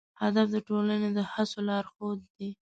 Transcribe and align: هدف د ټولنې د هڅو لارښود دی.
هدف 0.21 0.47
د 0.55 0.57
ټولنې 0.67 1.09
د 1.17 1.19
هڅو 1.31 1.59
لارښود 1.69 2.19
دی. 2.37 2.49